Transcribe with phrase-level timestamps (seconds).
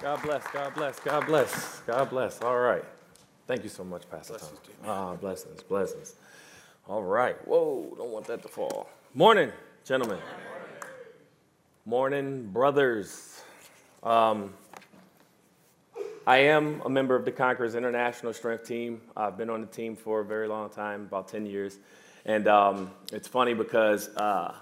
[0.00, 2.40] God bless, God bless, God bless, God bless.
[2.40, 2.84] All right.
[3.46, 4.48] Thank you so much, Pastor Tom.
[4.86, 6.14] Ah, blessings, blessings.
[6.88, 7.36] All right.
[7.46, 8.88] Whoa, don't want that to fall.
[9.12, 9.52] Morning,
[9.84, 10.18] gentlemen.
[11.84, 13.42] Morning, brothers.
[14.02, 14.54] Um,
[16.26, 19.02] I am a member of the Conquerors International Strength Team.
[19.14, 21.76] I've been on the team for a very long time, about 10 years.
[22.24, 24.54] And um, it's funny because uh,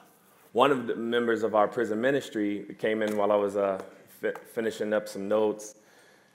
[0.51, 3.81] one of the members of our prison ministry came in while I was uh,
[4.21, 5.75] fi- finishing up some notes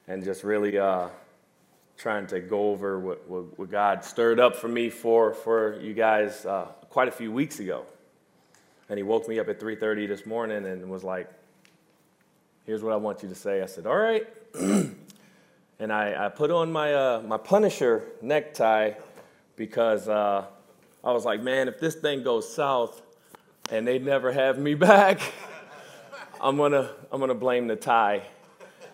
[0.07, 1.07] and just really uh,
[1.97, 5.93] trying to go over what, what, what, God stirred up for me for, for you
[5.93, 7.85] guys uh, quite a few weeks ago.
[8.89, 11.29] And he woke me up at 3.30 this morning and was like,
[12.65, 13.61] here's what I want you to say.
[13.61, 14.27] I said, all right.
[14.53, 14.95] and
[15.91, 18.91] I, I, put on my, uh, my Punisher necktie
[19.55, 20.45] because uh,
[21.03, 23.01] I was like, man, if this thing goes south
[23.71, 25.19] and they never have me back,
[26.43, 28.21] I'm gonna, I'm gonna blame the tie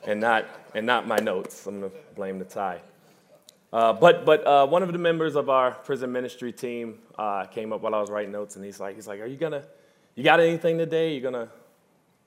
[0.05, 0.45] and not,
[0.75, 1.65] and not my notes.
[1.65, 2.79] I'm gonna blame the tie.
[3.73, 7.73] Uh, but but uh, one of the members of our prison ministry team uh, came
[7.73, 9.63] up while I was writing notes, and he's like, he's like, "Are you gonna,
[10.13, 11.15] you got anything today?
[11.15, 11.49] You gonna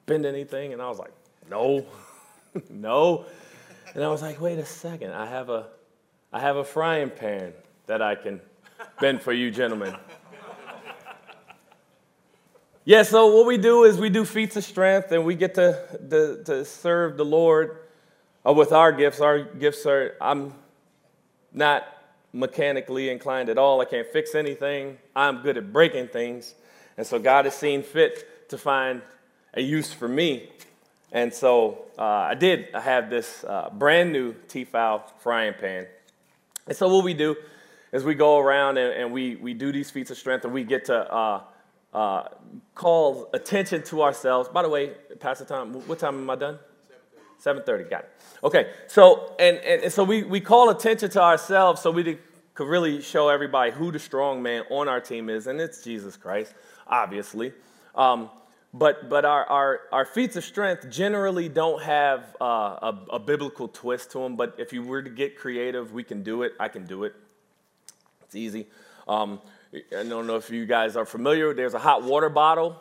[0.06, 1.12] bend anything?" And I was like,
[1.48, 1.86] "No,
[2.68, 3.24] no."
[3.94, 5.66] And I was like, "Wait a second, I have a,
[6.32, 7.52] I have a frying pan
[7.86, 8.40] that I can
[9.00, 9.94] bend for you, gentlemen."
[12.84, 15.80] Yeah, so what we do is we do feats of strength and we get to,
[16.10, 17.76] to, to serve the Lord
[18.44, 19.20] uh, with our gifts.
[19.20, 20.52] Our gifts are, I'm
[21.52, 21.86] not
[22.32, 23.80] mechanically inclined at all.
[23.80, 24.98] I can't fix anything.
[25.14, 26.56] I'm good at breaking things.
[26.96, 29.00] And so God has seen fit to find
[29.54, 30.50] a use for me.
[31.12, 35.86] And so uh, I did I have this uh, brand new Tefal frying pan.
[36.66, 37.36] And so what we do
[37.92, 40.64] is we go around and, and we, we do these feats of strength and we
[40.64, 41.42] get to uh,
[41.92, 42.24] uh,
[42.74, 44.48] call attention to ourselves.
[44.48, 46.58] By the way, Pastor Tom, what time am I done?
[47.42, 48.10] 7.30, got it.
[48.44, 52.18] Okay, so, and, and, and, so we, we call attention to ourselves so we
[52.54, 56.16] could really show everybody who the strong man on our team is, and it's Jesus
[56.16, 56.54] Christ,
[56.86, 57.52] obviously.
[57.94, 58.30] Um,
[58.74, 63.68] but but our, our, our feats of strength generally don't have uh, a, a biblical
[63.68, 66.52] twist to them, but if you were to get creative, we can do it.
[66.58, 67.14] I can do it.
[68.22, 68.66] It's easy.
[69.06, 69.40] Um,
[69.74, 71.54] I don't know if you guys are familiar.
[71.54, 72.78] There's a hot water bottle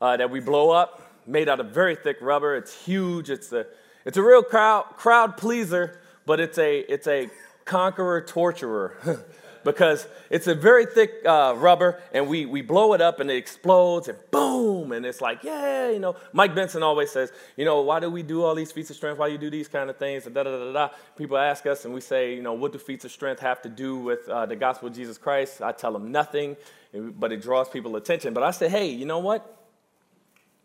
[0.00, 2.54] uh, that we blow up, made out of very thick rubber.
[2.54, 3.28] It's huge.
[3.28, 3.66] It's a,
[4.04, 7.28] it's a real crowd, crowd pleaser, but it's a, it's a
[7.64, 8.96] conqueror torturer.
[9.66, 13.36] because it's a very thick uh, rubber and we, we blow it up and it
[13.36, 17.82] explodes and boom and it's like yeah you know mike benson always says you know
[17.82, 19.18] why do we do all these feats of strength?
[19.18, 20.24] Why do you do these kind of things?
[20.24, 22.78] And da da da da people ask us and we say you know what do
[22.78, 25.60] feats of strength have to do with uh, the gospel of jesus christ?
[25.60, 26.56] I tell them nothing
[26.94, 28.32] but it draws people attention.
[28.32, 29.52] But i say hey you know what?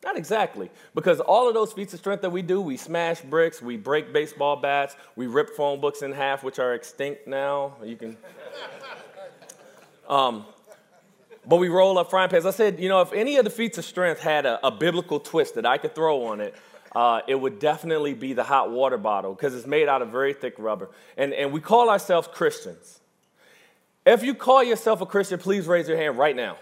[0.03, 3.61] Not exactly, because all of those feats of strength that we do, we smash bricks,
[3.61, 7.75] we break baseball bats, we rip phone books in half, which are extinct now.
[7.83, 8.17] You can
[10.11, 10.45] um,
[11.47, 12.45] but we roll up frying pans.
[12.45, 15.19] I said, you know, if any of the feats of strength had a, a biblical
[15.19, 16.53] twist that I could throw on it,
[16.93, 20.33] uh, it would definitely be the hot water bottle because it's made out of very
[20.33, 20.89] thick rubber.
[21.15, 22.99] And, and we call ourselves Christians.
[24.05, 26.57] If you call yourself a Christian, please raise your hand right now.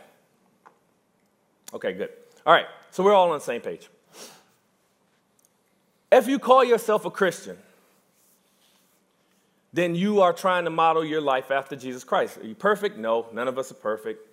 [1.73, 2.09] Okay, good.
[2.45, 3.89] All right, so we're all on the same page.
[6.11, 7.57] If you call yourself a Christian,
[9.71, 12.37] then you are trying to model your life after Jesus Christ.
[12.37, 12.97] Are you perfect?
[12.97, 14.25] No, none of us are perfect.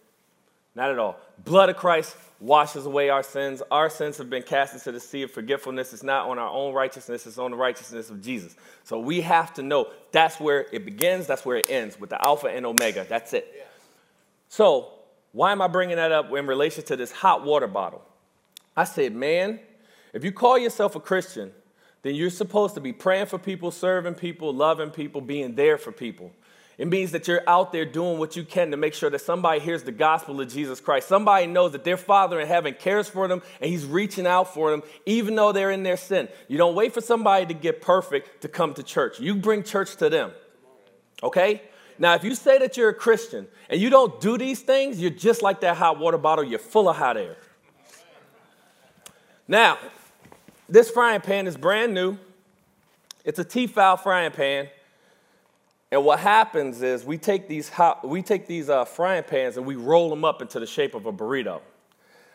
[0.74, 1.19] Not at all.
[1.44, 3.62] Blood of Christ washes away our sins.
[3.70, 5.94] Our sins have been cast into the sea of forgetfulness.
[5.94, 8.56] It's not on our own righteousness, it's on the righteousness of Jesus.
[8.84, 12.24] So we have to know that's where it begins, that's where it ends, with the
[12.24, 13.06] Alpha and Omega.
[13.08, 13.68] That's it.
[14.48, 14.92] So,
[15.32, 18.03] why am I bringing that up in relation to this hot water bottle?
[18.76, 19.60] I said, man,
[20.12, 21.53] if you call yourself a Christian,
[22.06, 25.92] then you're supposed to be praying for people, serving people, loving people, being there for
[25.92, 26.30] people.
[26.78, 29.60] It means that you're out there doing what you can to make sure that somebody
[29.60, 31.08] hears the gospel of Jesus Christ.
[31.08, 34.70] Somebody knows that their Father in heaven cares for them and He's reaching out for
[34.70, 36.28] them, even though they're in their sin.
[36.48, 39.18] You don't wait for somebody to get perfect to come to church.
[39.18, 40.32] You bring church to them.
[41.22, 41.62] Okay?
[41.98, 45.10] Now, if you say that you're a Christian and you don't do these things, you're
[45.10, 46.44] just like that hot water bottle.
[46.44, 47.36] You're full of hot air.
[49.48, 49.78] Now,
[50.68, 52.18] this frying pan is brand new.
[53.24, 54.68] It's a Tefal frying pan.
[55.92, 59.66] And what happens is we take these, hot, we take these uh, frying pans and
[59.66, 61.60] we roll them up into the shape of a burrito.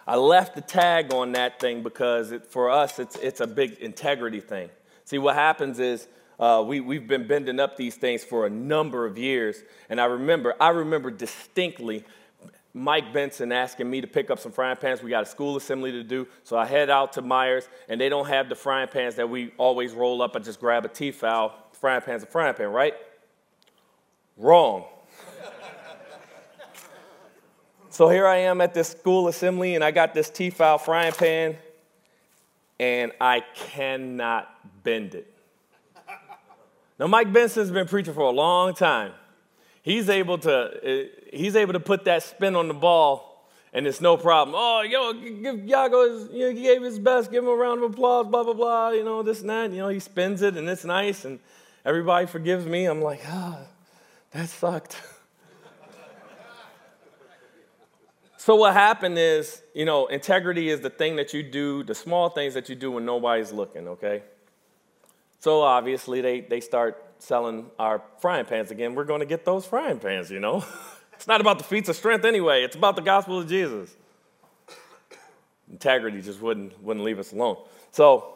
[0.07, 3.73] I left the tag on that thing because it, for us, it's, it's a big
[3.73, 4.69] integrity thing.
[5.05, 6.07] See, what happens is
[6.39, 9.61] uh, we, we've been bending up these things for a number of years.
[9.89, 12.03] And I remember, I remember distinctly
[12.73, 15.03] Mike Benson asking me to pick up some frying pans.
[15.03, 16.27] We got a school assembly to do.
[16.43, 19.51] So I head out to Meijer's, and they don't have the frying pans that we
[19.57, 21.51] always roll up I just grab a Tefal.
[21.73, 22.95] Frying pan's a frying pan, right?
[24.37, 24.85] Wrong.
[27.89, 31.57] so here I am at this school assembly, and I got this Tefal frying pan,
[32.79, 35.27] and I cannot bend it.
[36.97, 39.13] Now, Mike Benson's been preaching for a long time.
[39.83, 44.15] He's able to, he's able to put that spin on the ball, and it's no
[44.15, 44.55] problem.
[44.57, 47.91] Oh, yo, give Yago, you know, he gave his best, give him a round of
[47.91, 49.71] applause, blah, blah, blah, you know, this and that.
[49.71, 51.39] You know, he spins it, and it's nice, and
[51.83, 52.85] everybody forgives me.
[52.85, 53.67] I'm like, ah, oh,
[54.33, 55.01] that sucked.
[58.37, 62.29] so what happened is, you know, integrity is the thing that you do, the small
[62.29, 64.21] things that you do when nobody's looking, okay?
[65.39, 68.95] So obviously they, they start selling our frying pans again.
[68.95, 70.65] We're going to get those frying pans, you know?
[71.13, 73.95] it's not about the feats of strength anyway, it's about the gospel of Jesus.
[75.71, 77.57] Integrity just wouldn't, wouldn't leave us alone.
[77.91, 78.33] So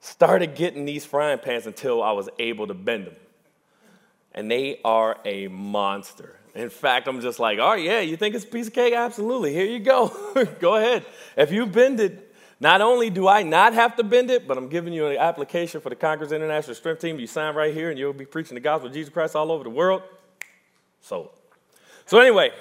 [0.00, 3.16] started getting these frying pans until I was able to bend them.
[4.32, 6.36] And they are a monster.
[6.54, 8.94] In fact, I'm just like, oh, yeah, you think it's a piece of cake?
[8.94, 9.52] Absolutely.
[9.52, 10.08] Here you go.
[10.60, 11.04] go ahead.
[11.36, 14.68] If you bend it, not only do I not have to bend it, but I'm
[14.68, 17.18] giving you an application for the Conquerors International Strength Team.
[17.18, 19.64] You sign right here, and you'll be preaching the gospel of Jesus Christ all over
[19.64, 20.02] the world.
[21.00, 21.32] So,
[22.06, 22.52] so anyway,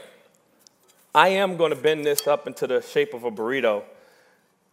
[1.16, 3.84] I am going to bend this up into the shape of a burrito.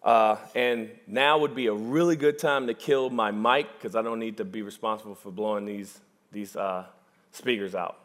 [0.02, 4.00] Uh, and now would be a really good time to kill my mic because I
[4.00, 6.00] don't need to be responsible for blowing these,
[6.32, 6.86] these uh,
[7.32, 7.98] speakers out.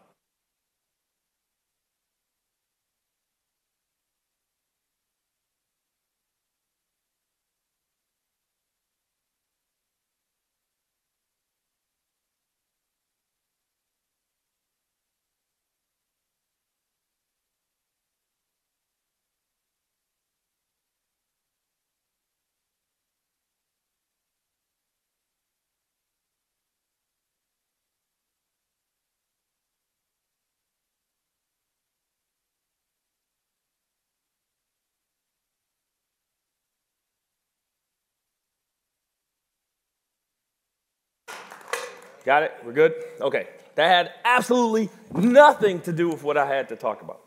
[42.25, 42.54] Got it?
[42.66, 42.95] We're good?
[43.22, 43.48] Okay.
[43.75, 47.22] That had absolutely nothing to do with what I had to talk about.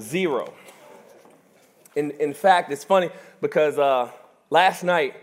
[0.00, 0.52] Zero.
[1.96, 3.10] In, in fact, it's funny
[3.40, 4.12] because uh,
[4.48, 5.16] last night,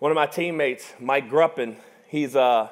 [0.00, 1.76] one of my teammates, Mike Gruppin,
[2.08, 2.68] he's, uh,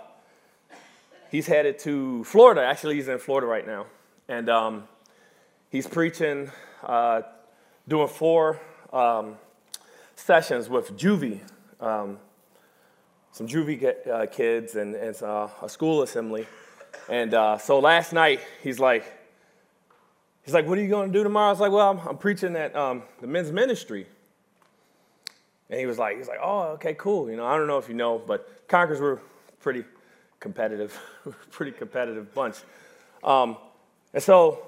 [1.31, 2.63] he's headed to Florida.
[2.63, 3.87] Actually, he's in Florida right now.
[4.29, 4.85] And um,
[5.71, 6.51] he's preaching,
[6.83, 7.23] uh,
[7.89, 8.61] doing four
[8.93, 9.37] um,
[10.15, 11.41] sessions with Juvie.
[11.81, 12.19] Um,
[13.41, 16.47] some juvie uh, kids and, and uh, a school assembly.
[17.09, 19.03] And uh, so last night, he's like,
[20.43, 21.47] he's like, what are you going to do tomorrow?
[21.47, 24.07] I was like, well, I'm, I'm preaching at um, the men's ministry.
[25.71, 27.31] And he was like, he's like, oh, okay, cool.
[27.31, 29.23] You know, I don't know if you know, but Conquerors were
[29.61, 29.85] pretty
[30.39, 31.01] competitive,
[31.51, 32.57] pretty competitive bunch.
[33.25, 33.57] Um,
[34.13, 34.67] and so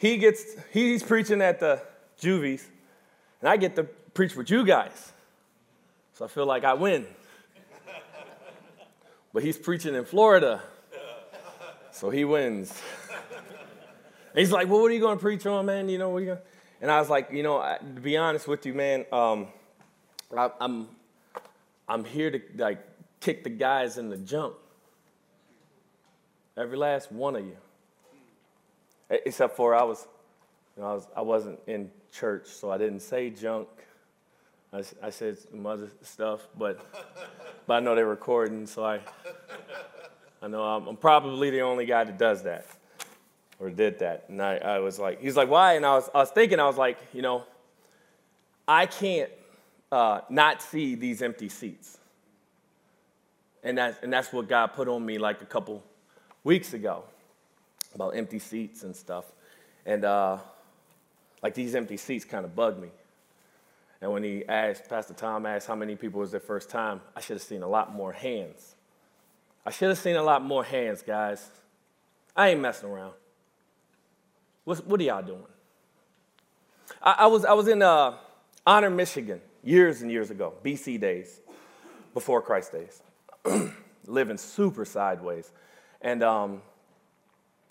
[0.00, 0.42] he gets,
[0.72, 1.80] he's preaching at the
[2.18, 2.68] juvies,
[3.40, 5.12] and I get to preach with you guys.
[6.14, 7.06] So I feel like I win
[9.32, 10.62] but he's preaching in Florida.
[11.92, 12.72] So he wins.
[14.34, 15.88] he's like, well, what are you going to preach on, man?
[15.88, 16.38] You know, what you going
[16.80, 19.48] And I was like, you know, to be honest with you, man, um,
[20.36, 20.88] I, I'm,
[21.88, 22.80] I'm here to like
[23.20, 24.54] kick the guys in the junk.
[26.56, 27.56] Every last one of you.
[29.08, 30.06] Except for I was,
[30.76, 33.68] you know, I, was, I wasn't in church, so I didn't say junk.
[34.72, 36.84] I, I said some other stuff, but
[37.66, 39.00] but I know they're recording, so I
[40.40, 42.66] I know I'm, I'm, probably the only guy that does that
[43.60, 44.24] or did that.
[44.28, 45.74] And I, I was like, he's like, why?
[45.74, 47.44] And I was I was thinking, I was like, you know,
[48.66, 49.30] I can't
[49.92, 51.98] uh, not see these empty seats.
[53.62, 55.84] And that's, and that's what God put on me like a couple
[56.42, 57.04] weeks ago
[57.94, 59.26] about empty seats and stuff.
[59.84, 60.38] And uh,
[61.42, 62.88] like these empty seats kind of bug me.
[64.02, 67.20] And when he asked, Pastor Tom asked how many people was their first time, I
[67.20, 68.74] should have seen a lot more hands.
[69.64, 71.48] I should have seen a lot more hands, guys.
[72.34, 73.12] I ain't messing around.
[74.64, 75.46] What's, what are y'all doing?
[77.00, 78.16] I, I was, I was in uh,
[78.66, 81.40] Honor, Michigan, years and years ago, BC days,
[82.12, 83.02] before Christ days,
[84.06, 85.52] living super sideways.
[86.00, 86.62] And um,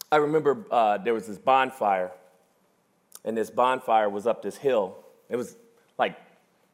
[0.10, 2.12] I remember uh, there was this bonfire,
[3.26, 4.96] and this bonfire was up this hill.
[5.28, 5.58] It was
[5.98, 6.16] like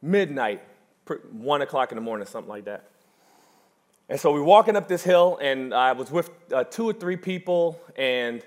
[0.02, 0.62] midnight,
[1.32, 2.90] one o'clock in the morning, something like that.
[4.08, 7.16] And so we're walking up this hill, and I was with uh, two or three
[7.16, 8.42] people, and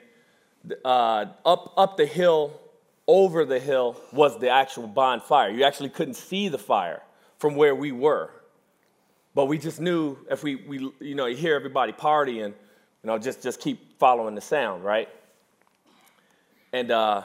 [0.84, 2.60] uh, up, up the hill,
[3.08, 5.50] over the hill, was the actual bonfire.
[5.50, 7.04] You actually couldn't see the fire
[7.38, 8.32] from where we were.
[9.34, 12.54] But we just knew if we, we you know, you hear everybody partying, you
[13.04, 15.10] know, just, just keep following the sound, right?
[16.74, 17.24] And uh,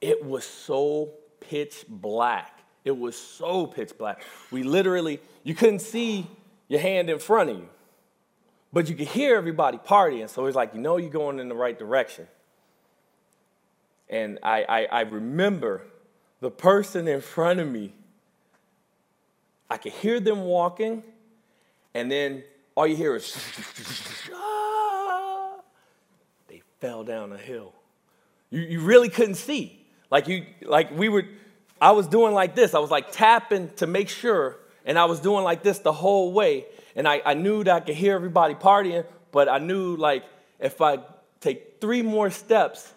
[0.00, 1.10] it was so
[1.40, 2.59] pitch black.
[2.84, 4.22] It was so pitch black.
[4.50, 6.26] We literally, you couldn't see
[6.68, 7.68] your hand in front of you,
[8.72, 10.28] but you could hear everybody partying.
[10.28, 12.26] So it's like, you know, you're going in the right direction.
[14.08, 15.82] And I, I, I remember
[16.40, 17.92] the person in front of me,
[19.68, 21.02] I could hear them walking,
[21.94, 22.42] and then
[22.74, 23.32] all you hear is,
[26.48, 27.72] they fell down a hill.
[28.50, 29.86] You, you really couldn't see.
[30.10, 31.24] Like you, like we were,
[31.80, 32.74] I was doing like this.
[32.74, 36.32] I was like tapping to make sure, and I was doing like this the whole
[36.32, 36.66] way.
[36.96, 40.24] And I, I knew that I could hear everybody partying, but I knew like
[40.58, 40.98] if I
[41.40, 42.92] take three more steps,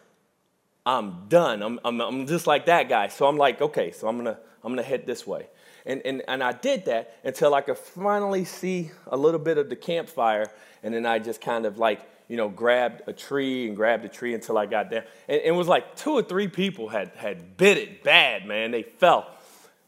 [0.86, 1.62] I'm done.
[1.62, 3.08] I'm, I'm, I'm just like that guy.
[3.08, 5.48] So I'm like, okay, so I'm gonna, I'm gonna head this way.
[5.86, 9.70] And, and, and I did that until I could finally see a little bit of
[9.70, 10.52] the campfire.
[10.82, 14.10] And then I just kind of like, you know, grabbed a tree and grabbed a
[14.10, 15.04] tree until I got down.
[15.28, 18.72] And it was like two or three people had, had bit it bad, man.
[18.72, 19.30] They fell.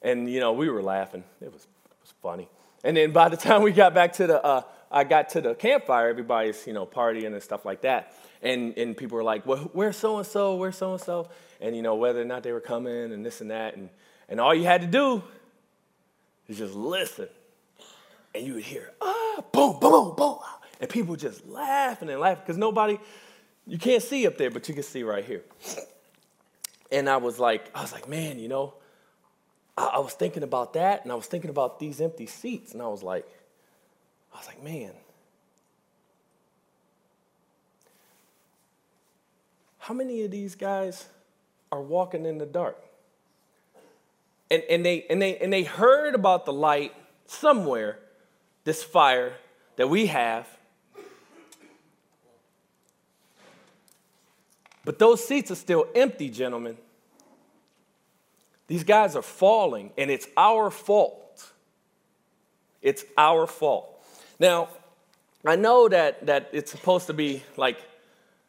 [0.01, 1.23] And, you know, we were laughing.
[1.41, 2.47] It was, it was funny.
[2.83, 4.61] And then by the time we got back to the, uh,
[4.91, 8.13] I got to the campfire, everybody's, you know, partying and stuff like that.
[8.41, 11.29] And, and people were like, well, where's so-and-so, where's so-and-so?
[11.59, 13.75] And, you know, whether or not they were coming and this and that.
[13.75, 13.89] And,
[14.29, 15.23] and all you had to do
[16.47, 17.27] is just listen.
[18.35, 20.37] And you would hear, ah, boom, boom, boom, boom.
[20.79, 22.97] And people just laughing and laughing because nobody,
[23.65, 25.43] you can't see up there, but you can see right here.
[26.91, 28.73] And I was like, I was like, man, you know,
[29.77, 32.73] I, I was thinking about that and I was thinking about these empty seats.
[32.73, 33.25] And I was like,
[34.33, 34.91] I was like, man,
[39.79, 41.05] how many of these guys
[41.71, 42.77] are walking in the dark?
[44.51, 46.93] And, and, they, and, they, and they heard about the light
[47.25, 47.99] somewhere,
[48.63, 49.33] this fire
[49.75, 50.47] that we have.
[54.85, 56.77] But those seats are still empty, gentlemen.
[58.67, 61.51] These guys are falling, and it's our fault.
[62.81, 64.03] It's our fault.
[64.39, 64.69] Now,
[65.43, 67.79] I know that, that it's supposed to be like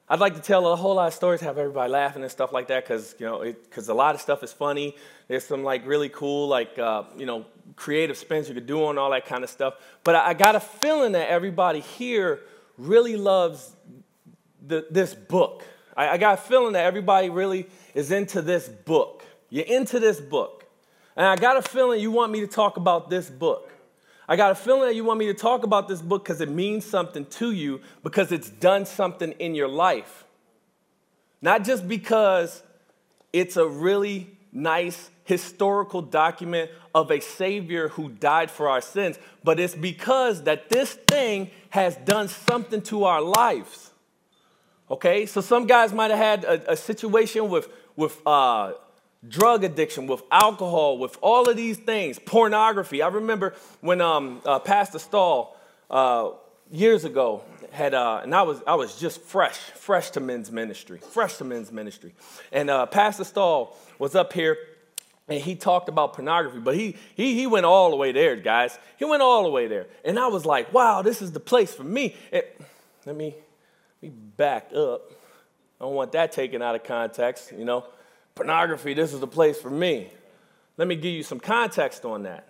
[0.09, 2.69] I'd like to tell a whole lot of stories, have everybody laughing and stuff like
[2.69, 4.95] that, because you know, because a lot of stuff is funny.
[5.27, 8.99] There's some like really cool, like uh, you know, creative spins you could do on
[8.99, 9.75] all that kind of stuff.
[10.05, 12.41] But I, I got a feeling that everybody here
[12.79, 13.75] really loves
[14.65, 15.65] the, this book.
[15.97, 19.25] I, I got a feeling that everybody really is into this book.
[19.49, 20.67] You're into this book,
[21.17, 23.73] and I got a feeling you want me to talk about this book.
[24.29, 26.51] I got a feeling that you want me to talk about this book because it
[26.51, 30.25] means something to you, because it's done something in your life.
[31.41, 32.63] Not just because
[33.33, 39.61] it's a really nice historical document of a Savior who died for our sins, but
[39.61, 43.93] it's because that this thing has done something to our lives.
[44.89, 48.75] Okay, so some guys might have had a, a situation with, with uh,
[49.29, 53.03] drug addiction, with alcohol, with all of these things, pornography.
[53.03, 55.57] I remember when um, uh, Pastor Stahl
[55.91, 56.31] uh,
[56.71, 60.99] years ago had, uh, and I was I was just fresh, fresh to men's ministry,
[60.99, 62.15] fresh to men's ministry,
[62.53, 64.57] and uh, Pastor Stahl was up here.
[65.29, 68.79] And he talked about pornography, but he, he, he went all the way there, guys.
[68.97, 69.87] He went all the way there.
[70.05, 72.15] And I was like, wow, this is the place for me.
[73.05, 73.35] Let, me,
[74.07, 75.11] let me back up.
[75.81, 77.85] I don't want that taken out of context, you know
[78.37, 80.09] pornography, this is the place for me.
[80.77, 82.47] Let me give you some context on that.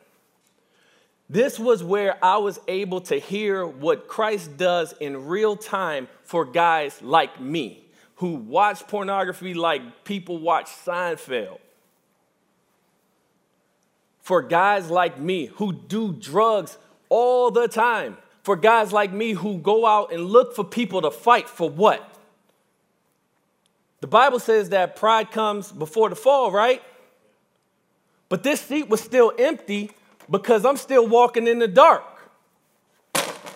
[1.31, 6.45] This was where I was able to hear what Christ does in real time for
[6.45, 7.85] guys like me
[8.17, 11.59] who watch pornography like people watch Seinfeld.
[14.21, 18.17] For guys like me who do drugs all the time.
[18.47, 22.09] For guys like me who go out and look for people to fight for what?
[23.99, 26.81] The Bible says that pride comes before the fall, right?
[28.29, 29.91] But this seat was still empty
[30.31, 32.05] because I'm still walking in the dark.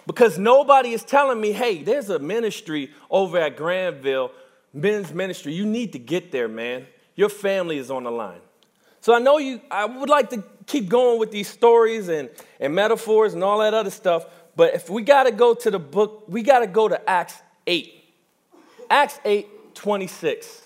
[0.09, 4.33] Because nobody is telling me, hey, there's a ministry over at Grandville,
[4.73, 5.53] men's ministry.
[5.53, 6.89] You need to get there, man.
[7.15, 8.41] Your family is on the line.
[9.01, 12.29] So I know you, I would like to keep going with these stories and,
[12.59, 14.27] and metaphors and all that other stuff,
[14.61, 17.41] but if we got to go to the book, we got to go to Acts
[17.67, 17.95] 8.
[18.91, 20.61] Acts 8 26.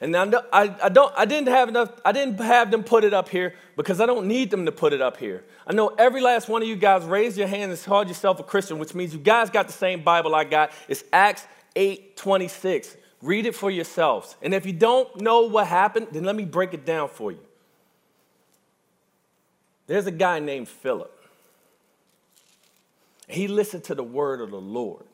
[0.00, 3.28] And I, I, don't, I didn't have enough, I didn't have them put it up
[3.28, 5.42] here because I don't need them to put it up here.
[5.66, 8.44] I know every last one of you guys raised your hand and called yourself a
[8.44, 10.70] Christian, which means you guys got the same Bible I got.
[10.86, 12.96] It's Acts 8 26.
[13.20, 14.36] Read it for yourselves.
[14.42, 17.40] And if you don't know what happened, then let me break it down for you.
[19.88, 21.19] There's a guy named Philip.
[23.30, 25.04] He listened to the word of the Lord.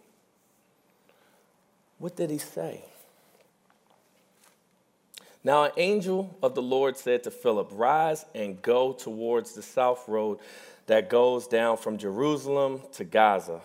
[1.98, 2.84] What did he say?
[5.44, 10.08] Now, an angel of the Lord said to Philip, Rise and go towards the south
[10.08, 10.38] road
[10.86, 13.60] that goes down from Jerusalem to Gaza.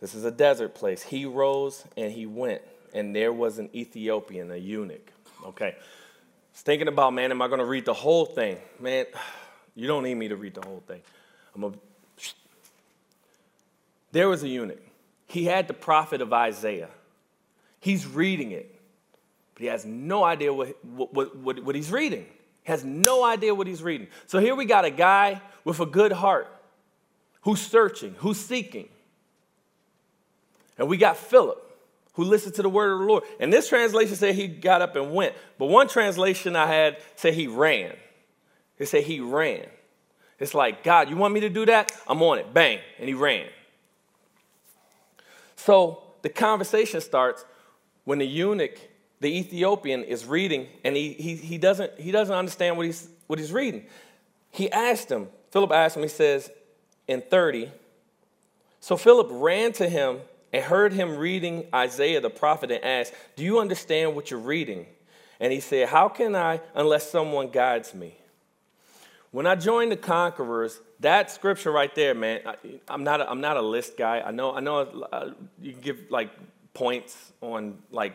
[0.00, 1.02] This is a desert place.
[1.02, 5.12] He rose and he went, and there was an Ethiopian, a eunuch.
[5.46, 5.68] Okay.
[5.68, 8.58] I was thinking about, man, am I going to read the whole thing?
[8.78, 9.06] Man,
[9.74, 11.00] you don't need me to read the whole thing.
[11.54, 11.72] I'm a,
[14.12, 14.82] there was a eunuch.
[15.26, 16.88] He had the prophet of Isaiah.
[17.80, 18.74] He's reading it,
[19.54, 22.26] but he has no idea what, what, what, what he's reading.
[22.64, 24.08] He has no idea what he's reading.
[24.26, 26.48] So here we got a guy with a good heart
[27.42, 28.88] who's searching, who's seeking.
[30.78, 31.62] And we got Philip,
[32.14, 33.24] who listened to the word of the Lord.
[33.40, 35.34] And this translation said he got up and went.
[35.58, 37.94] But one translation I had said he ran.
[38.78, 39.66] It said he ran.
[40.38, 41.90] It's like, God, you want me to do that?
[42.06, 42.54] I'm on it.
[42.54, 42.78] Bang.
[42.98, 43.46] And he ran.
[45.58, 47.44] So the conversation starts
[48.04, 48.78] when the eunuch,
[49.20, 53.40] the Ethiopian, is reading and he, he, he, doesn't, he doesn't understand what he's, what
[53.40, 53.84] he's reading.
[54.50, 56.50] He asked him, Philip asked him, he says
[57.08, 57.70] in 30,
[58.80, 60.20] so Philip ran to him
[60.52, 64.86] and heard him reading Isaiah the prophet and asked, Do you understand what you're reading?
[65.40, 68.16] And he said, How can I unless someone guides me?
[69.32, 73.40] When I joined the Conquerors, that scripture right there, man, I, am not a, I'm
[73.40, 74.20] not a list guy.
[74.20, 74.78] I know I know
[75.12, 76.30] uh, you can give like
[76.74, 78.14] points on like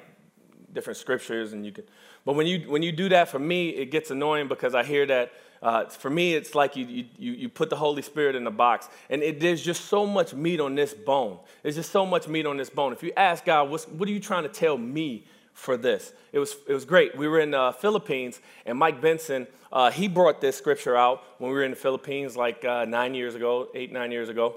[0.74, 1.84] different scriptures and you can
[2.25, 5.06] but when you when you do that for me it gets annoying because i hear
[5.06, 8.52] that uh, for me it's like you, you you put the holy spirit in a
[8.52, 12.28] box and it, there's just so much meat on this bone there's just so much
[12.28, 14.78] meat on this bone if you ask god what's, what are you trying to tell
[14.78, 18.77] me for this it was it was great we were in the uh, philippines and
[18.77, 22.63] mike benson uh, he brought this scripture out when we were in the philippines like
[22.65, 24.55] uh, nine years ago eight nine years ago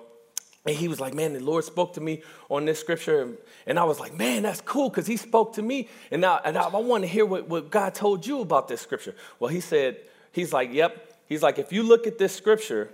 [0.66, 3.37] and he was like, Man, the Lord spoke to me on this scripture.
[3.66, 5.88] And I was like, Man, that's cool because he spoke to me.
[6.11, 8.80] And, now, and I, I want to hear what, what God told you about this
[8.80, 9.14] scripture.
[9.38, 9.98] Well, he said,
[10.32, 11.14] He's like, Yep.
[11.26, 12.90] He's like, If you look at this scripture,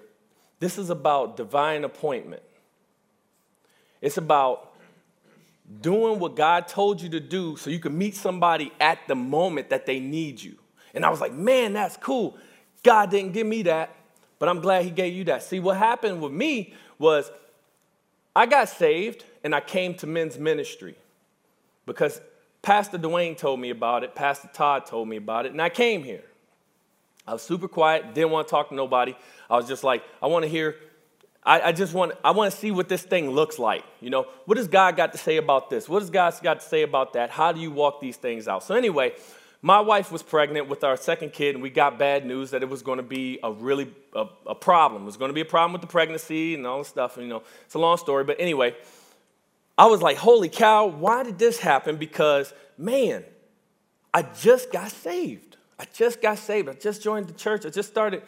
[0.60, 2.42] this is about divine appointment.
[4.02, 4.71] It's about
[5.80, 9.70] doing what God told you to do so you can meet somebody at the moment
[9.70, 10.56] that they need you.
[10.94, 12.37] And I was like, Man, that's cool.
[12.82, 13.94] God didn't give me that,
[14.38, 15.42] but I'm glad He gave you that.
[15.42, 17.30] See, what happened with me was
[18.35, 20.96] I got saved and I came to men's ministry
[21.87, 22.20] because
[22.62, 26.04] Pastor Dwayne told me about it, Pastor Todd told me about it, and I came
[26.04, 26.22] here.
[27.26, 29.14] I was super quiet, didn't want to talk to nobody.
[29.50, 30.76] I was just like, I want to hear,
[31.44, 33.85] I, I just want, I want to see what this thing looks like.
[34.00, 35.88] You know, what does God got to say about this?
[35.88, 37.31] What does God got to say about that?
[37.31, 38.62] How do you walk these things out?
[38.62, 39.14] So anyway,
[39.61, 42.68] my wife was pregnant with our second kid, and we got bad news that it
[42.68, 45.02] was going to be a really a, a problem.
[45.02, 47.16] It was going to be a problem with the pregnancy and all this stuff.
[47.16, 48.74] And, you know, it's a long story, but anyway,
[49.78, 50.87] I was like, "Holy cow!
[50.87, 53.24] Why did this happen?" Because man,
[54.12, 55.57] I just got saved.
[55.78, 56.68] I just got saved.
[56.68, 57.64] I just joined the church.
[57.64, 58.22] I just started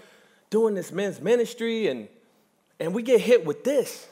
[0.51, 2.09] doing this men's ministry, and
[2.81, 4.07] and we get hit with this,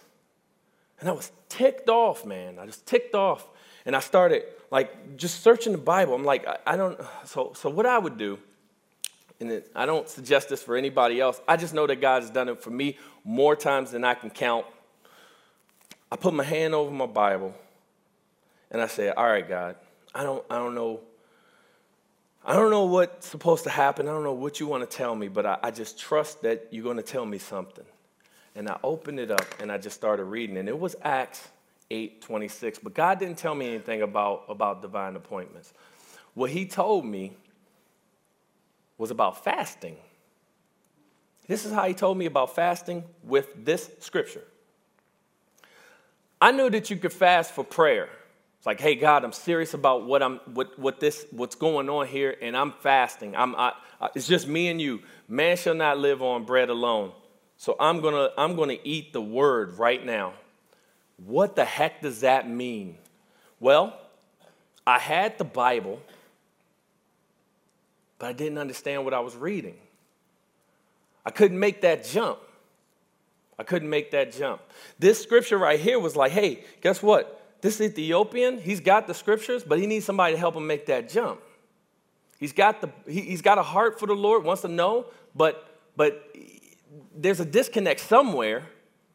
[1.01, 2.59] and I was ticked off, man.
[2.59, 3.47] I just ticked off,
[3.85, 6.15] and I started like just searching the Bible.
[6.15, 6.99] I'm like, I, I don't.
[7.25, 8.39] So, so what I would do,
[9.41, 11.41] and it, I don't suggest this for anybody else.
[11.47, 14.31] I just know that God has done it for me more times than I can
[14.31, 14.67] count.
[16.11, 17.55] I put my hand over my Bible,
[18.71, 19.77] and I say, "All right, God,
[20.15, 21.01] I don't, I don't know."
[22.45, 24.09] I don't know what's supposed to happen.
[24.09, 26.67] I don't know what you want to tell me, but I, I just trust that
[26.73, 27.85] you're going to tell me something.
[28.55, 30.57] And I opened it up and I just started reading.
[30.57, 31.49] And it was Acts
[31.91, 32.79] 8 26.
[32.81, 35.73] But God didn't tell me anything about, about divine appointments.
[36.35, 37.33] What He told me
[38.99, 39.97] was about fasting.
[41.47, 44.45] This is how He told me about fasting with this scripture.
[46.41, 48.09] I knew that you could fast for prayer.
[48.63, 52.07] It's like, hey, God, I'm serious about what I'm, what, what this, what's going on
[52.07, 53.35] here, and I'm fasting.
[53.35, 55.03] I'm, I, I, it's just me and you.
[55.29, 57.13] Man shall not live on bread alone.
[57.63, 60.33] So I'm gonna, I'm gonna eat the word right now.
[61.25, 62.97] What the heck does that mean?
[63.61, 63.97] Well,
[64.85, 66.01] I had the Bible,
[68.19, 69.77] but I didn't understand what I was reading.
[71.25, 72.41] I couldn't make that jump.
[73.57, 74.61] I couldn't make that jump.
[74.99, 77.61] This scripture right here was like, hey, guess what?
[77.61, 81.09] This Ethiopian, he's got the scriptures, but he needs somebody to help him make that
[81.09, 81.41] jump.
[82.41, 85.79] He's got, the, he, he's got a heart for the Lord, wants to know, but,
[85.97, 86.29] but
[87.15, 88.65] there's a disconnect somewhere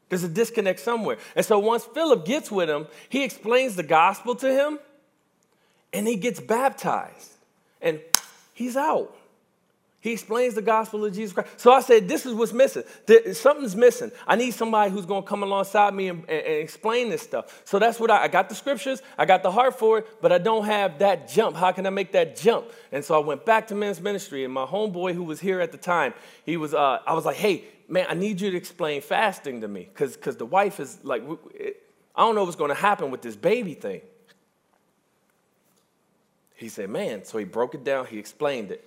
[0.10, 1.18] there's a disconnect somewhere.
[1.36, 4.80] And so once Philip gets with him, he explains the gospel to him.
[5.94, 7.32] And he gets baptized
[7.82, 8.02] and
[8.54, 9.16] he's out.
[10.08, 11.60] He explains the gospel of Jesus Christ.
[11.60, 12.84] So I said, This is what's missing.
[13.34, 14.10] Something's missing.
[14.26, 17.62] I need somebody who's going to come alongside me and, and, and, explain this stuff.
[17.66, 20.32] So that's what I, I got the scriptures, I got the heart for it, but
[20.32, 21.58] I don't have that jump.
[21.58, 22.72] How can I make that jump?
[22.94, 25.74] And so I went back to men's ministry, and my homeboy who was here at
[25.74, 26.14] the time,
[26.46, 29.68] he was, uh, I was like, Hey, man, I need you to explain fasting to
[29.68, 31.22] me because the wife is like,
[32.16, 34.00] I don't know what's going to happen with this baby thing.
[36.56, 38.86] He said, Man, so he broke it down, he explained it.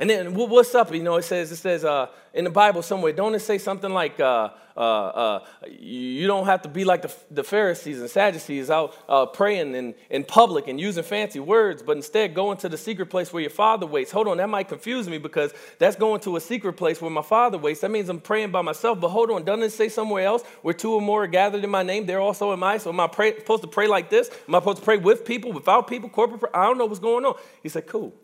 [0.00, 0.94] And then what's up?
[0.94, 3.92] You know, it says, it says uh, in the Bible somewhere, don't it say something
[3.92, 8.70] like, uh, uh, uh you don't have to be like the, the Pharisees and Sadducees
[8.70, 12.78] out uh, praying in, in public and using fancy words, but instead go into the
[12.78, 14.10] secret place where your father waits.
[14.10, 17.20] Hold on, that might confuse me because that's going to a secret place where my
[17.20, 17.80] father waits.
[17.80, 20.72] That means I'm praying by myself, but hold on, doesn't it say somewhere else where
[20.72, 22.78] two or more are gathered in my name, they're also in my.
[22.78, 24.30] So am I pray, supposed to pray like this?
[24.48, 26.50] Am I supposed to pray with people, without people, corporate?
[26.54, 27.34] I don't know what's going on.
[27.62, 28.14] He said, cool.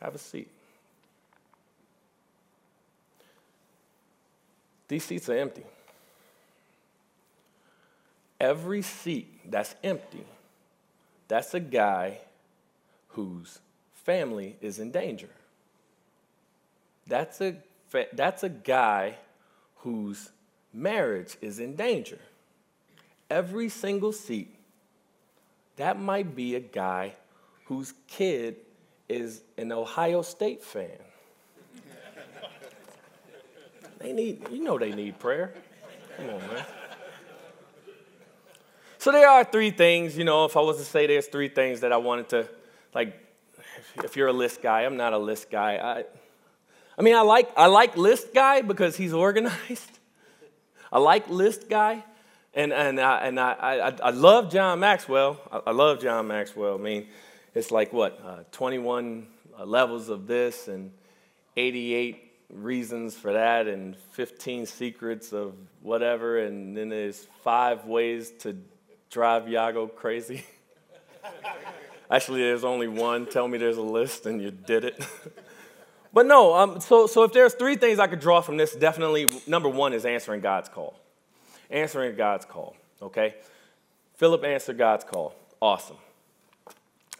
[0.00, 0.48] Have a seat.
[4.88, 5.64] These seats are empty.
[8.40, 10.24] Every seat that's empty,
[11.26, 12.18] that's a guy
[13.08, 13.58] whose
[13.92, 15.28] family is in danger.
[17.06, 17.56] That's a,
[18.12, 19.16] that's a guy
[19.78, 20.30] whose
[20.72, 22.18] marriage is in danger.
[23.28, 24.54] Every single seat,
[25.76, 27.14] that might be a guy
[27.66, 28.56] whose kid
[29.08, 30.98] is an Ohio State fan.
[33.98, 35.54] They need, you know, they need prayer.
[36.16, 36.64] Come on, man.
[38.98, 41.80] So there are three things, you know, if I was to say there's three things
[41.80, 42.48] that I wanted to,
[42.94, 43.14] like,
[44.04, 45.76] if you're a list guy, I'm not a list guy.
[45.76, 46.04] I,
[46.98, 49.98] I mean, I like, I like list guy because he's organized.
[50.92, 52.04] I like list guy.
[52.54, 55.40] And, and, I, and I, I, I love John Maxwell.
[55.52, 56.74] I, I love John Maxwell.
[56.74, 57.06] I mean,
[57.58, 59.26] it's like what, uh, 21
[59.58, 60.92] uh, levels of this and
[61.56, 68.56] 88 reasons for that and 15 secrets of whatever, and then there's five ways to
[69.10, 70.44] drive Yago crazy.
[72.10, 73.26] Actually, there's only one.
[73.26, 75.04] Tell me there's a list and you did it.
[76.12, 79.28] but no, um, so, so if there's three things I could draw from this, definitely
[79.48, 80.98] number one is answering God's call.
[81.70, 83.34] Answering God's call, okay?
[84.14, 85.34] Philip answered God's call.
[85.60, 85.96] Awesome.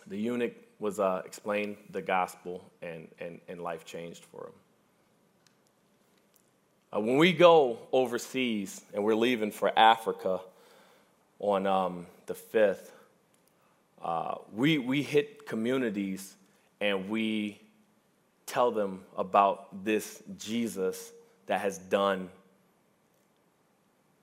[0.08, 4.52] The eunuch was uh, explained the gospel, and, and, and life changed for him.
[6.90, 10.40] Uh, when we go overseas and we're leaving for Africa
[11.38, 12.90] on um, the 5th,
[14.02, 16.34] uh, we, we hit communities
[16.80, 17.60] and we
[18.46, 21.12] tell them about this Jesus
[21.46, 22.30] that has done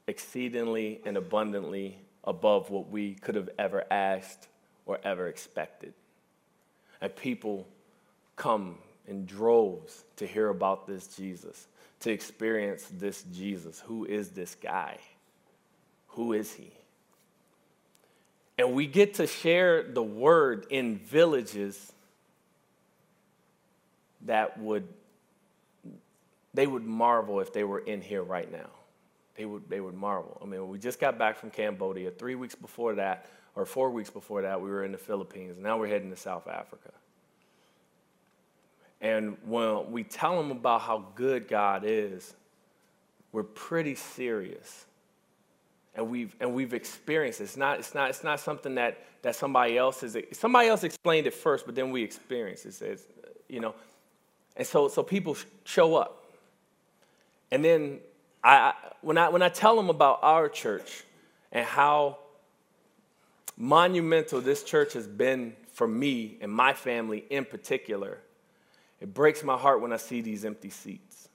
[0.07, 4.47] exceedingly and abundantly above what we could have ever asked
[4.85, 5.93] or ever expected.
[7.01, 7.67] And people
[8.35, 11.67] come in droves to hear about this Jesus,
[12.01, 13.79] to experience this Jesus.
[13.81, 14.97] Who is this guy?
[16.09, 16.71] Who is he?
[18.57, 21.91] And we get to share the word in villages
[24.21, 24.87] that would
[26.53, 28.69] they would marvel if they were in here right now.
[29.35, 30.39] They would they would marvel.
[30.41, 32.11] I mean, we just got back from Cambodia.
[32.11, 35.57] 3 weeks before that, or four weeks before that, we were in the Philippines.
[35.57, 36.91] Now we're heading to South Africa.
[39.01, 42.33] And when we tell them about how good God is,
[43.31, 44.85] we're pretty serious.
[45.93, 47.45] And we've, and we've experienced it.
[47.45, 51.27] It's not, it's, not, it's not something that, that somebody else has, somebody else explained
[51.27, 52.73] it first, but then we experience it.
[52.73, 53.05] Says,
[53.47, 53.75] you know,
[54.57, 56.23] and so, so people show up.
[57.51, 57.99] And then
[58.43, 61.03] I, when, I, when I tell them about our church
[61.51, 62.17] and how
[63.57, 68.19] monumental this church has been for me and my family in particular,
[68.99, 71.29] it breaks my heart when I see these empty seats.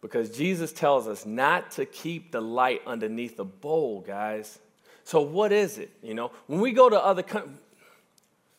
[0.00, 4.58] Because Jesus tells us not to keep the light underneath a bowl, guys.
[5.02, 5.90] So, what is it?
[6.02, 7.56] You know, when we go to other countries,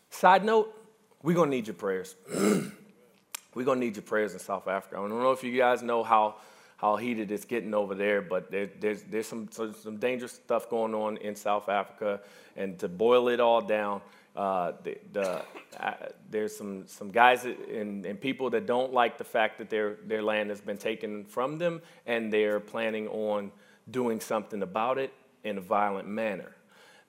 [0.10, 0.76] side note,
[1.22, 2.16] we're to need your prayers.
[2.34, 4.98] we're to need your prayers in South Africa.
[4.98, 6.36] I don't know if you guys know how
[6.78, 10.94] how heated it's getting over there, but there, there's, there's some, some dangerous stuff going
[10.94, 12.20] on in South Africa.
[12.58, 14.02] And to boil it all down,
[14.36, 15.42] uh, the, the,
[15.80, 15.94] uh,
[16.30, 20.22] there's some, some guys and, and people that don't like the fact that their, their
[20.22, 23.52] land has been taken from them, and they're planning on
[23.92, 25.14] doing something about it
[25.46, 26.52] in a violent manner.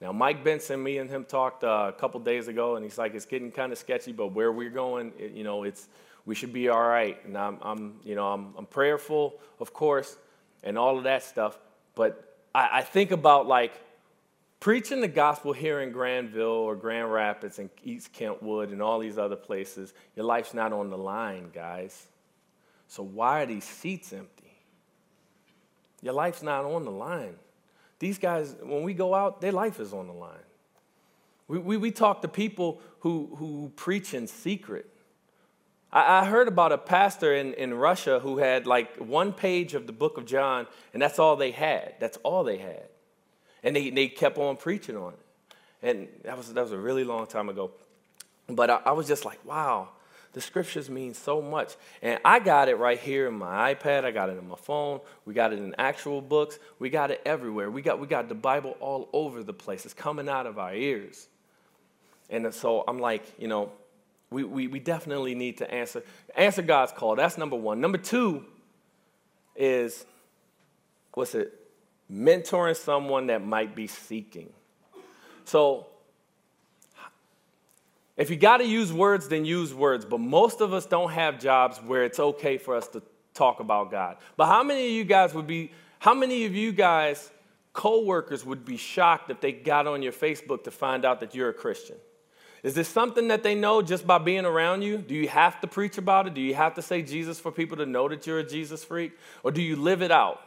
[0.01, 3.15] Now, Mike Benson, me and him talked uh, a couple days ago, and he's like,
[3.15, 5.89] it's getting kind of sketchy, but where we're going, it, you know, it's,
[6.27, 7.25] we should be all right.
[7.25, 10.17] And I'm, I'm you know, I'm, I'm, prayerful, of course,
[10.63, 11.59] and all of that stuff.
[11.95, 13.73] But I, I think about like,
[14.61, 19.19] preaching the gospel here in Grandville or Grand Rapids and East Kentwood and all these
[19.19, 22.07] other places, your life's not on the line, guys.
[22.89, 24.53] So why are these seats empty?
[26.03, 27.37] Your life's not on the line.
[27.99, 30.35] These guys, when we go out, their life is on the line.
[31.49, 34.91] We, we, we talk to people who, who preach in secret.
[35.93, 39.93] I, heard about a pastor in, in Russia who had like one page of the
[39.93, 41.95] book of John, and that's all they had.
[42.01, 42.85] That's all they had.
[43.63, 45.19] And they, they kept on preaching on it.
[45.83, 47.71] And that was, that was a really long time ago.
[48.49, 49.89] But I, I was just like, wow,
[50.33, 51.77] the scriptures mean so much.
[52.03, 54.05] And I got it right here in my iPad.
[54.05, 55.01] I got it in my phone.
[55.25, 56.59] We got it in actual books.
[56.79, 57.71] We got it everywhere.
[57.71, 59.85] We got, we got the Bible all over the place.
[59.85, 61.29] It's coming out of our ears.
[62.29, 63.73] And so I'm like, you know,
[64.31, 66.03] we, we, we definitely need to answer,
[66.37, 67.17] answer God's call.
[67.17, 67.81] That's number one.
[67.81, 68.45] Number two
[69.55, 70.05] is,
[71.15, 71.53] what's it?
[72.13, 74.53] Mentoring someone that might be seeking.
[75.45, 75.87] So
[78.17, 80.05] if you got to use words, then use words.
[80.05, 83.03] But most of us don't have jobs where it's okay for us to
[83.35, 84.17] talk about God.
[84.37, 87.31] But how many of you guys would be, how many of you guys,
[87.75, 91.51] co-workers, would be shocked if they got on your Facebook to find out that you're
[91.51, 91.97] a Christian?
[92.63, 94.99] Is this something that they know just by being around you?
[94.99, 96.35] Do you have to preach about it?
[96.35, 99.13] Do you have to say Jesus for people to know that you're a Jesus freak?
[99.43, 100.41] Or do you live it out?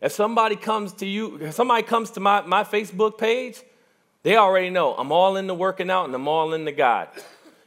[0.00, 3.62] If somebody comes to you, if somebody comes to my, my Facebook page,
[4.22, 7.08] they already know I'm all into working out and I'm all into God.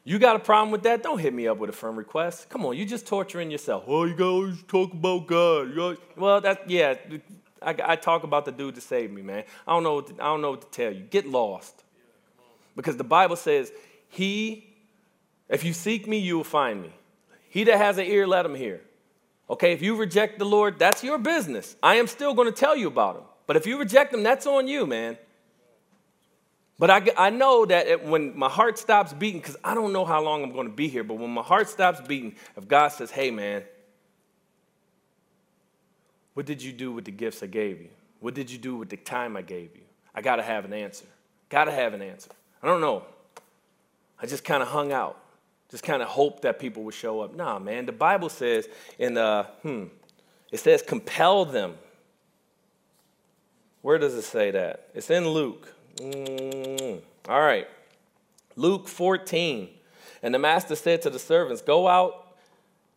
[0.04, 1.02] You got a problem with that?
[1.02, 2.50] Don't hit me up with a friend request.
[2.50, 3.86] Come on, you're just torturing yourself.
[3.88, 5.98] Oh, you always talk about God.
[6.16, 6.96] Well, that yeah,
[7.62, 9.46] I, I, talk about the dude to save me, man.
[9.66, 10.02] I don't know.
[10.02, 11.02] To, I don't know what to tell you.
[11.02, 11.85] Get lost.
[12.76, 13.72] Because the Bible says,
[14.10, 14.74] He,
[15.50, 16.92] if you seek me, you will find me.
[17.50, 18.82] He that has an ear, let him hear.
[19.50, 21.76] Okay, if you reject the Lord, that's your business.
[21.82, 23.24] I am still going to tell you about him.
[23.48, 25.18] But if you reject him, that's on you, man.
[26.78, 30.04] But I, I know that it, when my heart stops beating, because I don't know
[30.04, 32.90] how long I'm going to be here, but when my heart stops beating, if God
[32.90, 33.64] says, hey, man,
[36.34, 37.90] what did you do with the gifts I gave you?
[38.20, 39.84] What did you do with the time I gave you?
[40.14, 41.06] I got to have an answer.
[41.50, 42.32] Got to have an answer.
[42.66, 43.04] I don't know.
[44.20, 45.20] I just kind of hung out,
[45.70, 47.36] just kind of hoped that people would show up.
[47.36, 49.84] Nah, man, the Bible says in, uh, hmm,
[50.52, 51.76] it says compel them.
[53.84, 54.90] Where does it say that?
[54.96, 55.72] It's in Luke.
[55.98, 57.68] Mm, all right.
[58.56, 59.70] Luke 14.
[60.24, 62.25] And the master said to the servants, Go out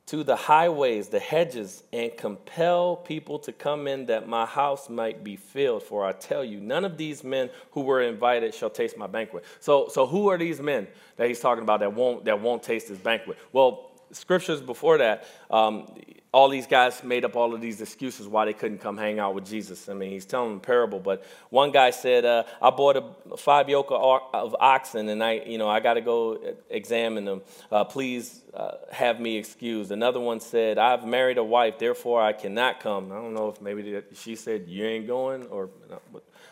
[0.09, 5.23] to the highways, the hedges, and compel people to come in that my house might
[5.23, 5.83] be filled.
[5.83, 9.44] For I tell you, none of these men who were invited shall taste my banquet.
[9.61, 12.88] So, so who are these men that he's talking about that won't, that won't taste
[12.88, 13.37] his banquet?
[13.53, 15.94] Well, scriptures before that, um,
[16.31, 19.35] all these guys made up all of these excuses why they couldn't come hang out
[19.35, 19.88] with Jesus.
[19.88, 23.69] I mean, he's telling a parable, but one guy said, uh, "I bought a five
[23.69, 26.38] yoke of oxen, and I, you know, I got to go
[26.69, 27.43] examine them.
[27.73, 32.35] Uh, please uh, have me excused." Another one said, "I've married a wife, therefore I
[32.35, 35.97] cannot come." I don't know if maybe she said you ain't going, or I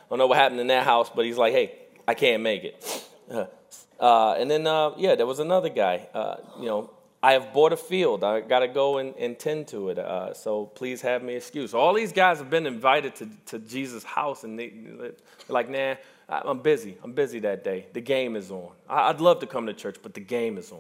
[0.09, 1.75] don't know what happened in that house, but he's like, "Hey,
[2.09, 3.05] I can't make it."
[3.99, 6.07] Uh, and then, uh, yeah, there was another guy.
[6.12, 6.91] Uh, you know,
[7.27, 8.23] I have bought a field.
[8.23, 9.99] I got to go and, and, tend to it.
[9.99, 11.75] Uh, so please have me excused.
[11.75, 14.67] All these guys have been invited to, to Jesus' house, and they,
[15.01, 15.12] are
[15.49, 15.97] like, nah,
[16.29, 16.97] I'm busy.
[17.03, 17.87] I'm busy that day.
[17.95, 18.71] The game is on.
[18.89, 20.79] I'd love to come to church, but the game is on.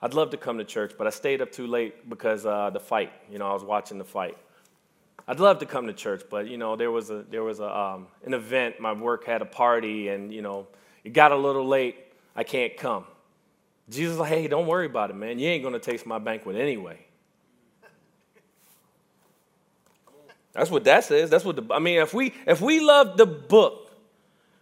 [0.00, 2.78] I'd love to come to church, but I stayed up too late because uh, the
[2.78, 3.10] fight.
[3.28, 4.38] You know, I was watching the fight.
[5.26, 7.76] I'd love to come to church, but you know, there was a there was a
[7.76, 8.78] um, an event.
[8.78, 10.68] My work had a party, and you know,
[11.02, 11.96] it got a little late.
[12.36, 13.04] I can't come.
[13.90, 15.38] Jesus like, hey, don't worry about it, man.
[15.38, 16.98] You ain't going to taste my banquet anyway.
[20.52, 21.30] That's what that says.
[21.30, 23.90] That's what the I mean, if we if we love the book,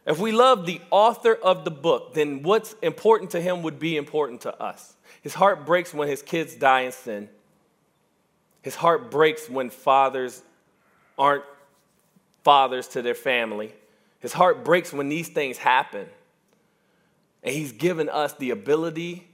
[0.06, 3.96] if we love the author of the book, then what's important to him would be
[3.96, 4.94] important to us.
[5.22, 7.28] His heart breaks when his kids die in sin.
[8.62, 10.42] His heart breaks when fathers
[11.18, 11.44] aren't
[12.44, 13.72] fathers to their family.
[14.20, 16.06] His heart breaks when these things happen.
[17.42, 19.28] And He's given us the ability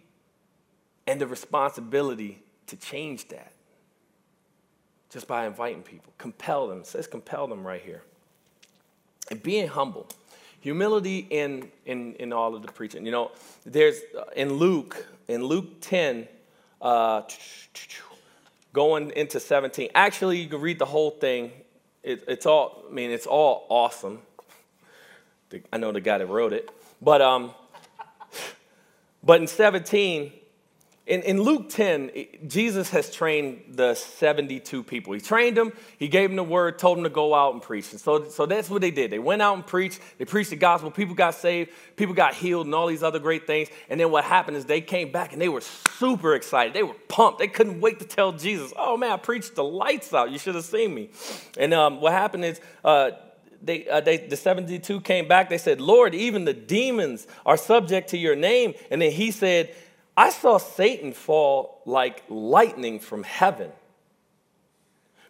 [1.06, 3.52] and the responsibility to change that
[5.14, 6.12] just by inviting people.
[6.18, 6.80] Compel them.
[6.80, 8.02] It says compel them right here.
[9.30, 10.08] And being humble.
[10.60, 13.06] Humility in, in, in all of the preaching.
[13.06, 13.30] You know,
[13.64, 16.26] there's uh, in Luke, in Luke 10,
[16.82, 17.22] uh,
[18.72, 19.90] going into 17.
[19.94, 21.52] Actually, you can read the whole thing.
[22.02, 24.20] It, it's all, I mean, it's all awesome.
[25.72, 26.68] I know the guy that wrote it.
[27.00, 27.52] But um,
[29.24, 30.32] but in 17,
[31.06, 32.12] in, in Luke 10,
[32.46, 35.12] Jesus has trained the 72 people.
[35.12, 37.92] He trained them, he gave them the word, told them to go out and preach.
[37.92, 39.10] And so, so that's what they did.
[39.10, 42.64] They went out and preached, they preached the gospel, people got saved, people got healed,
[42.64, 43.68] and all these other great things.
[43.90, 46.72] And then what happened is they came back and they were super excited.
[46.72, 47.38] They were pumped.
[47.38, 50.30] They couldn't wait to tell Jesus, Oh man, I preached the lights out.
[50.30, 51.10] You should have seen me.
[51.58, 53.10] And um, what happened is, uh,
[53.64, 55.48] they, uh, they, the 72 came back.
[55.48, 58.74] They said, Lord, even the demons are subject to your name.
[58.90, 59.74] And then he said,
[60.16, 63.72] I saw Satan fall like lightning from heaven.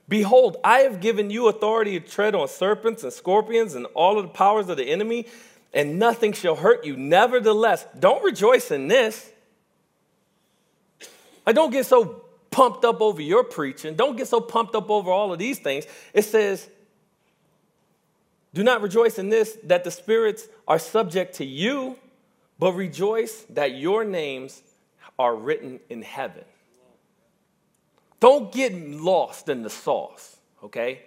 [0.08, 4.24] Behold, I have given you authority to tread on serpents and scorpions and all of
[4.24, 5.26] the powers of the enemy,
[5.72, 6.96] and nothing shall hurt you.
[6.96, 9.30] Nevertheless, don't rejoice in this.
[11.46, 13.94] I don't get so pumped up over your preaching.
[13.94, 15.86] Don't get so pumped up over all of these things.
[16.12, 16.68] It says,
[18.54, 21.98] Do not rejoice in this, that the spirits are subject to you,
[22.58, 24.62] but rejoice that your names
[25.18, 26.44] are written in heaven.
[28.20, 31.02] Don't get lost in the sauce, okay?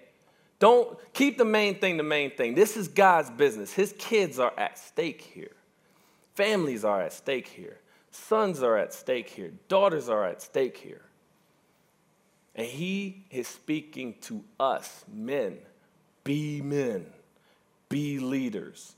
[0.59, 2.53] Don't keep the main thing the main thing.
[2.53, 3.71] This is God's business.
[3.71, 5.55] His kids are at stake here.
[6.35, 7.79] Families are at stake here.
[8.11, 9.53] Sons are at stake here.
[9.67, 11.01] Daughters are at stake here.
[12.55, 15.57] And he is speaking to us, men.
[16.23, 17.05] Be men.
[17.89, 18.95] Be leaders.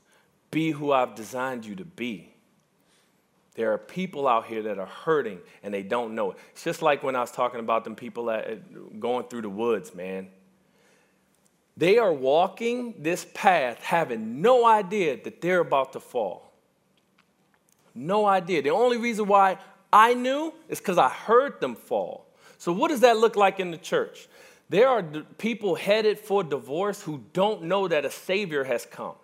[0.50, 2.34] Be who I've designed you to be.
[3.54, 6.38] There are people out here that are hurting and they don't know it.
[6.52, 8.34] It's just like when I was talking about them people
[8.98, 10.28] going through the woods, man.
[11.76, 16.52] They are walking this path having no idea that they're about to fall.
[17.94, 18.62] No idea.
[18.62, 19.58] The only reason why
[19.92, 22.26] I knew is because I heard them fall.
[22.58, 24.28] So, what does that look like in the church?
[24.70, 29.16] There are people headed for divorce who don't know that a Savior has come.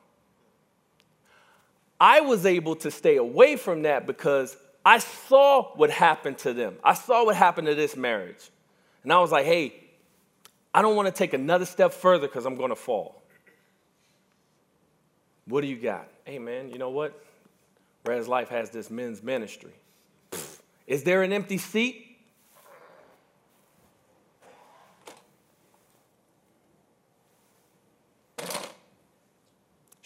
[2.00, 6.76] I was able to stay away from that because I saw what happened to them.
[6.82, 8.50] I saw what happened to this marriage.
[9.04, 9.72] And I was like, hey,
[10.74, 13.22] I don't want to take another step further because I'm going to fall.
[15.46, 16.08] What do you got?
[16.24, 17.22] Hey, man, you know what?
[18.04, 19.72] Res Life has this men's ministry.
[20.88, 22.05] Is there an empty seat?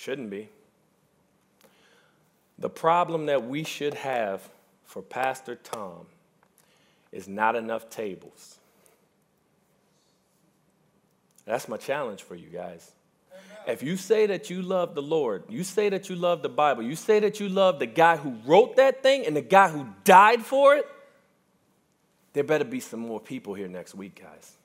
[0.00, 0.48] Shouldn't be.
[2.58, 4.48] The problem that we should have
[4.86, 6.06] for Pastor Tom
[7.12, 8.56] is not enough tables.
[11.44, 12.92] That's my challenge for you guys.
[13.66, 16.82] If you say that you love the Lord, you say that you love the Bible,
[16.82, 19.86] you say that you love the guy who wrote that thing and the guy who
[20.04, 20.86] died for it,
[22.32, 24.56] there better be some more people here next week, guys.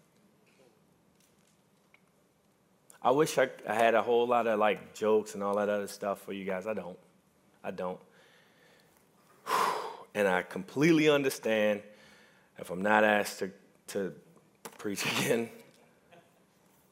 [3.06, 6.24] I wish I, had a whole lot of like jokes and all that other stuff
[6.24, 6.66] for you guys.
[6.66, 6.98] I don't.
[7.64, 8.00] I don't.
[10.16, 11.82] And I completely understand
[12.58, 13.52] if I'm not asked to,
[13.88, 14.14] to
[14.78, 15.50] preach again,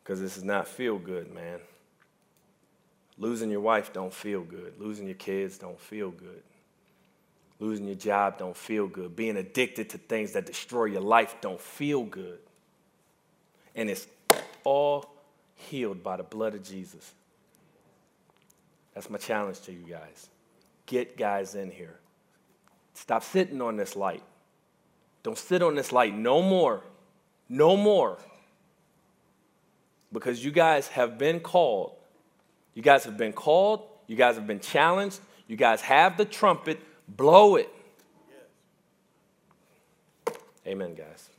[0.03, 1.61] because this is not feel good, man.
[3.17, 4.73] Losing your wife don't feel good.
[4.77, 6.43] Losing your kids don't feel good.
[7.61, 9.15] Losing your job don't feel good.
[9.15, 12.39] Being addicted to things that destroy your life don't feel good.
[13.73, 14.05] And it's
[14.65, 15.12] all
[15.63, 17.13] healed by the blood of Jesus.
[18.93, 20.29] That's my challenge to you guys
[20.85, 21.99] get guys in here.
[22.93, 24.23] Stop sitting on this light.
[25.23, 26.83] Don't sit on this light no more.
[27.49, 28.17] No more.
[30.11, 31.93] Because you guys have been called.
[32.73, 33.87] You guys have been called.
[34.07, 35.19] You guys have been challenged.
[35.47, 36.79] You guys have the trumpet.
[37.07, 37.69] Blow it.
[40.67, 41.29] Amen, guys.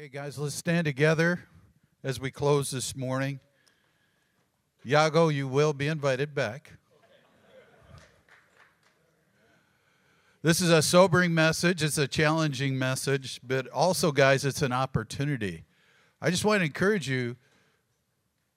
[0.00, 1.40] Okay, guys, let's stand together
[2.02, 3.38] as we close this morning.
[4.82, 6.72] Yago, you will be invited back.
[10.40, 15.64] This is a sobering message, it's a challenging message, but also, guys, it's an opportunity.
[16.18, 17.36] I just want to encourage you.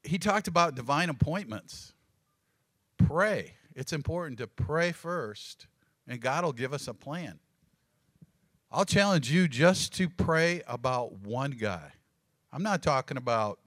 [0.01, 1.91] He talked about divine appointments.
[2.97, 3.55] Pray.
[3.75, 5.67] It's important to pray first,
[6.07, 7.39] and God will give us a plan.
[8.75, 11.91] I'll challenge you just to pray about one guy.
[12.51, 13.59] I'm not talking about